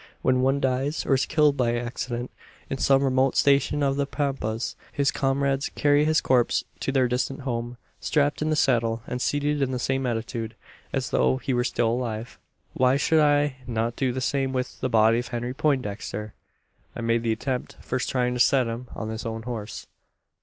When 0.23 0.41
one 0.41 0.59
dies, 0.59 1.05
or 1.05 1.13
is 1.13 1.27
killed 1.27 1.55
by 1.55 1.75
accident, 1.75 2.31
in 2.71 2.79
some 2.79 3.03
remote 3.03 3.35
station 3.35 3.83
of 3.83 3.97
the 3.97 4.07
Pampas, 4.07 4.75
his 4.91 5.11
comrades 5.11 5.69
carry 5.75 6.05
his 6.05 6.21
corpse 6.21 6.63
to 6.79 6.91
their 6.91 7.07
distant 7.07 7.41
home 7.41 7.77
strapped 7.99 8.41
in 8.41 8.49
the 8.49 8.55
saddle, 8.55 9.03
and 9.05 9.21
seated 9.21 9.61
in 9.61 9.69
the 9.69 9.77
same 9.77 10.07
attitude, 10.07 10.55
as 10.91 11.11
though 11.11 11.37
he 11.37 11.53
were 11.53 11.63
still 11.63 11.91
alive. 11.91 12.39
"Why 12.73 12.97
should 12.97 13.19
I 13.19 13.57
not 13.67 13.95
do 13.95 14.11
the 14.11 14.21
same 14.21 14.53
with 14.53 14.79
the 14.81 14.89
body 14.89 15.19
of 15.19 15.27
Henry 15.27 15.53
Poindexter? 15.53 16.33
"I 16.95 17.01
made 17.01 17.21
the 17.21 17.31
attempt 17.33 17.77
first 17.79 18.09
trying 18.09 18.33
to 18.33 18.39
set 18.39 18.65
him 18.65 18.87
on 18.95 19.09
his 19.09 19.23
own 19.23 19.43
horse. 19.43 19.85